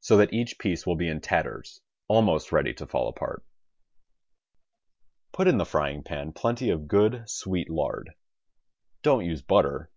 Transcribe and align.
So 0.00 0.16
that 0.16 0.32
each 0.32 0.58
piece 0.58 0.84
will 0.84 0.96
be 0.96 1.06
in 1.06 1.20
tatters, 1.20 1.80
almost 2.08 2.50
ready 2.50 2.74
to 2.74 2.86
fall 2.88 3.06
apart. 3.06 3.44
Put 5.30 5.46
in 5.46 5.58
the 5.58 5.64
frying 5.64 6.02
pan 6.02 6.32
plenty 6.32 6.70
of 6.70 6.88
good 6.88 7.22
sweet 7.28 7.70
lard. 7.70 8.10
Don't 9.02 9.24
use 9.24 9.42
butter. 9.42 9.88